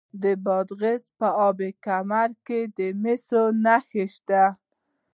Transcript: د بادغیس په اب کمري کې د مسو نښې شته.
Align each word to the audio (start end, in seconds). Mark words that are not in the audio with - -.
د 0.23 0.25
بادغیس 0.45 1.03
په 1.19 1.27
اب 1.47 1.59
کمري 1.85 2.33
کې 2.45 2.59
د 2.77 2.79
مسو 3.01 3.43
نښې 3.63 4.05
شته. 4.15 4.43